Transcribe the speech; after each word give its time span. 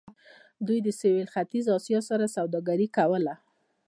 دوی 0.65 0.79
له 0.85 0.91
سویل 0.99 1.27
ختیځې 1.33 1.69
اسیا 1.77 1.99
سره 2.09 2.33
سوداګري 2.35 2.87
کوله. 2.97 3.33